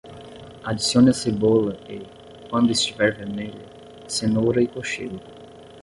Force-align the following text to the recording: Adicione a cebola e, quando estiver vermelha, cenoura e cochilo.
Adicione 0.69 1.11
a 1.11 1.17
cebola 1.21 1.73
e, 1.93 1.95
quando 2.49 2.71
estiver 2.71 3.09
vermelha, 3.17 3.65
cenoura 4.15 4.59
e 4.63 4.67
cochilo. 4.73 5.19